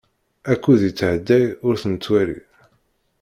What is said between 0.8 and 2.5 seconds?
yettɛedday ur t-nettwali.